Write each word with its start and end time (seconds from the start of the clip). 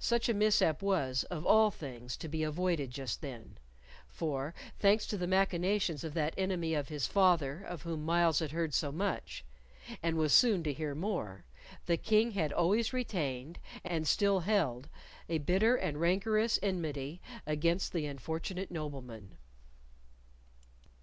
Such 0.00 0.28
a 0.28 0.34
mishap 0.34 0.82
was, 0.82 1.24
of 1.30 1.46
all 1.46 1.70
things, 1.70 2.18
to 2.18 2.28
be 2.28 2.42
avoided 2.42 2.90
just 2.90 3.22
then, 3.22 3.56
for, 4.06 4.52
thanks 4.78 5.06
to 5.06 5.16
the 5.16 5.26
machinations 5.26 6.04
of 6.04 6.12
that 6.12 6.34
enemy 6.36 6.74
of 6.74 6.88
his 6.88 7.06
father 7.06 7.62
of 7.62 7.80
whom 7.80 8.04
Myles 8.04 8.40
had 8.40 8.50
heard 8.52 8.74
so 8.74 8.92
much, 8.92 9.46
and 10.02 10.18
was 10.18 10.34
soon 10.34 10.62
to 10.64 10.74
hear 10.74 10.94
more, 10.94 11.46
the 11.86 11.96
King 11.96 12.32
had 12.32 12.52
always 12.52 12.92
retained 12.92 13.58
and 13.82 14.06
still 14.06 14.40
held 14.40 14.90
a 15.26 15.38
bitter 15.38 15.74
and 15.74 15.98
rancorous 15.98 16.58
enmity 16.62 17.22
against 17.46 17.94
the 17.94 18.04
unfortunate 18.04 18.70
nobleman. 18.70 19.38